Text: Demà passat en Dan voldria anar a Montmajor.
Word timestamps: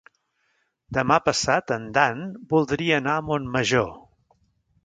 Demà 0.97 1.17
passat 1.25 1.75
en 1.77 1.85
Dan 1.99 2.25
voldria 2.55 2.99
anar 3.03 3.17
a 3.21 3.27
Montmajor. 3.31 3.93